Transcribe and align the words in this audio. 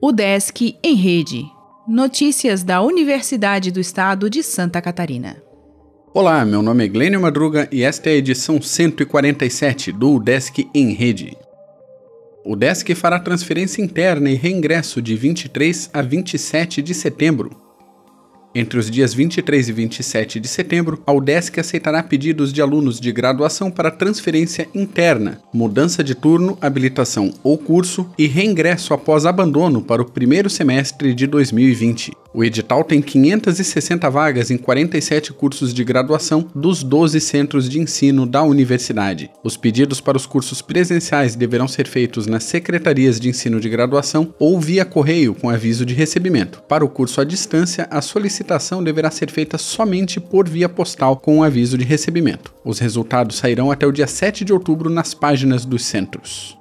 O 0.00 0.12
Desk 0.12 0.76
em 0.82 0.94
Rede. 0.94 1.44
Notícias 1.86 2.62
da 2.62 2.82
Universidade 2.82 3.70
do 3.70 3.80
Estado 3.80 4.28
de 4.28 4.42
Santa 4.42 4.82
Catarina. 4.82 5.42
Olá, 6.12 6.44
meu 6.44 6.60
nome 6.60 6.84
é 6.84 6.88
Glênio 6.88 7.20
Madruga 7.20 7.68
e 7.70 7.82
esta 7.82 8.10
é 8.10 8.14
a 8.14 8.16
edição 8.16 8.60
147 8.60 9.92
do 9.92 10.18
Desk 10.18 10.68
em 10.74 10.92
Rede. 10.92 11.36
O 12.44 12.56
Desk 12.56 12.94
fará 12.94 13.20
transferência 13.20 13.80
interna 13.80 14.28
e 14.28 14.34
reingresso 14.34 15.00
de 15.00 15.14
23 15.14 15.90
a 15.92 16.02
27 16.02 16.82
de 16.82 16.94
setembro 16.94 17.61
entre 18.54 18.78
os 18.78 18.90
dias 18.90 19.14
23 19.14 19.68
e 19.68 19.72
27 19.72 20.40
de 20.40 20.48
setembro, 20.48 21.02
a 21.06 21.12
UDESC 21.12 21.58
aceitará 21.58 22.02
pedidos 22.02 22.52
de 22.52 22.60
alunos 22.60 23.00
de 23.00 23.10
graduação 23.10 23.70
para 23.70 23.90
transferência 23.90 24.68
interna, 24.74 25.40
mudança 25.52 26.04
de 26.04 26.14
turno, 26.14 26.58
habilitação 26.60 27.32
ou 27.42 27.56
curso 27.56 28.08
e 28.18 28.26
reingresso 28.26 28.92
após 28.92 29.24
abandono 29.24 29.80
para 29.80 30.02
o 30.02 30.10
primeiro 30.10 30.50
semestre 30.50 31.14
de 31.14 31.26
2020. 31.26 32.12
O 32.34 32.42
edital 32.42 32.82
tem 32.82 33.02
560 33.02 34.08
vagas 34.08 34.50
em 34.50 34.56
47 34.56 35.34
cursos 35.34 35.74
de 35.74 35.84
graduação 35.84 36.48
dos 36.54 36.82
12 36.82 37.20
centros 37.20 37.68
de 37.68 37.78
ensino 37.78 38.26
da 38.26 38.42
universidade. 38.42 39.30
Os 39.44 39.56
pedidos 39.56 40.00
para 40.00 40.16
os 40.16 40.24
cursos 40.24 40.62
presenciais 40.62 41.36
deverão 41.36 41.68
ser 41.68 41.86
feitos 41.86 42.26
nas 42.26 42.44
secretarias 42.44 43.20
de 43.20 43.28
ensino 43.28 43.60
de 43.60 43.68
graduação 43.68 44.34
ou 44.38 44.58
via 44.58 44.84
correio 44.84 45.34
com 45.34 45.50
aviso 45.50 45.84
de 45.84 45.92
recebimento. 45.92 46.62
Para 46.62 46.84
o 46.84 46.88
curso 46.88 47.20
à 47.20 47.24
distância, 47.24 47.86
a 47.90 48.00
solicitação 48.00 48.82
deverá 48.82 49.10
ser 49.10 49.30
feita 49.30 49.58
somente 49.58 50.18
por 50.18 50.48
via 50.48 50.70
postal 50.70 51.18
com 51.18 51.42
aviso 51.42 51.76
de 51.76 51.84
recebimento. 51.84 52.54
Os 52.64 52.78
resultados 52.78 53.36
sairão 53.36 53.70
até 53.70 53.86
o 53.86 53.92
dia 53.92 54.06
7 54.06 54.42
de 54.44 54.52
outubro 54.54 54.88
nas 54.88 55.12
páginas 55.12 55.66
dos 55.66 55.84
centros. 55.84 56.56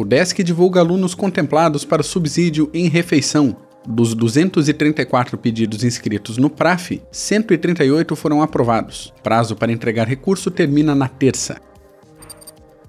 O 0.00 0.04
DESC 0.06 0.42
divulga 0.42 0.80
alunos 0.80 1.14
contemplados 1.14 1.84
para 1.84 2.02
subsídio 2.02 2.70
em 2.72 2.88
refeição. 2.88 3.54
Dos 3.86 4.14
234 4.14 5.36
pedidos 5.36 5.84
inscritos 5.84 6.38
no 6.38 6.48
PRAF, 6.48 7.02
138 7.12 8.16
foram 8.16 8.40
aprovados. 8.40 9.12
Prazo 9.22 9.54
para 9.54 9.70
entregar 9.70 10.08
recurso 10.08 10.50
termina 10.50 10.94
na 10.94 11.06
terça. 11.06 11.60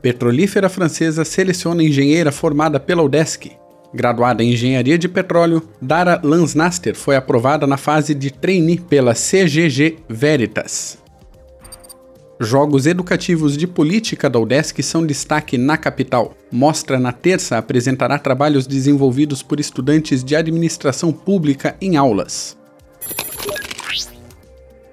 Petrolífera 0.00 0.70
francesa 0.70 1.26
seleciona 1.26 1.82
engenheira 1.82 2.32
formada 2.32 2.80
pela 2.80 3.02
UDESC. 3.02 3.52
Graduada 3.92 4.42
em 4.42 4.54
Engenharia 4.54 4.96
de 4.96 5.06
Petróleo, 5.06 5.62
Dara 5.82 6.18
Lansnaster 6.24 6.94
foi 6.94 7.16
aprovada 7.16 7.66
na 7.66 7.76
fase 7.76 8.14
de 8.14 8.30
trainee 8.30 8.80
pela 8.80 9.12
CGG 9.12 9.98
Veritas. 10.08 11.03
Jogos 12.40 12.84
educativos 12.86 13.56
de 13.56 13.66
política 13.66 14.28
da 14.28 14.40
UDESC 14.40 14.82
são 14.82 15.06
destaque 15.06 15.56
na 15.56 15.76
capital. 15.76 16.36
Mostra 16.50 16.98
na 16.98 17.12
terça 17.12 17.56
apresentará 17.56 18.18
trabalhos 18.18 18.66
desenvolvidos 18.66 19.40
por 19.40 19.60
estudantes 19.60 20.24
de 20.24 20.34
administração 20.34 21.12
pública 21.12 21.76
em 21.80 21.96
aulas. 21.96 22.56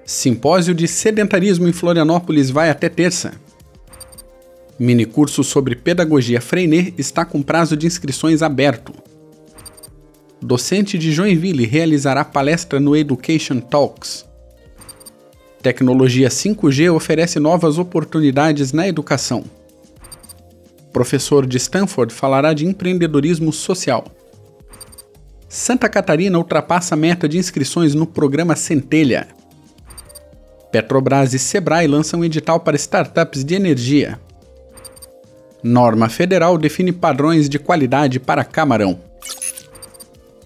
Simpósio 0.04 0.72
de 0.72 0.86
sedentarismo 0.86 1.66
em 1.66 1.72
Florianópolis 1.72 2.48
vai 2.48 2.70
até 2.70 2.88
terça. 2.88 3.32
Minicurso 4.78 5.42
sobre 5.42 5.74
pedagogia 5.74 6.40
Freiner 6.40 6.94
está 6.96 7.24
com 7.24 7.42
prazo 7.42 7.76
de 7.76 7.86
inscrições 7.86 8.40
aberto. 8.40 8.92
Docente 10.40 10.96
de 10.96 11.12
Joinville 11.12 11.66
realizará 11.66 12.24
palestra 12.24 12.78
no 12.78 12.96
Education 12.96 13.58
Talks. 13.60 14.31
Tecnologia 15.62 16.28
5G 16.28 16.92
oferece 16.92 17.38
novas 17.38 17.78
oportunidades 17.78 18.72
na 18.72 18.88
educação. 18.88 19.44
Professor 20.92 21.46
de 21.46 21.56
Stanford 21.56 22.12
falará 22.12 22.52
de 22.52 22.66
empreendedorismo 22.66 23.52
social. 23.52 24.04
Santa 25.48 25.88
Catarina 25.88 26.36
ultrapassa 26.36 26.96
a 26.96 26.98
meta 26.98 27.28
de 27.28 27.38
inscrições 27.38 27.94
no 27.94 28.06
programa 28.06 28.56
Centelha. 28.56 29.28
Petrobras 30.72 31.32
e 31.32 31.38
Sebrae 31.38 31.86
lançam 31.86 32.24
edital 32.24 32.58
para 32.58 32.74
startups 32.74 33.44
de 33.44 33.54
energia. 33.54 34.18
Norma 35.62 36.08
federal 36.08 36.58
define 36.58 36.90
padrões 36.90 37.48
de 37.48 37.60
qualidade 37.60 38.18
para 38.18 38.42
camarão. 38.42 39.11